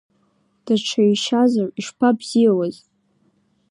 [0.65, 2.75] Даҽа еишьазар ишԥабзиуаз?!